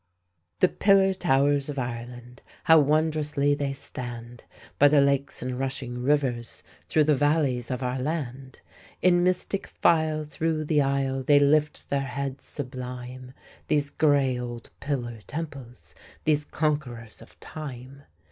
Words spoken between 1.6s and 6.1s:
of Ireland, how wondrously they stand By the lakes and rushing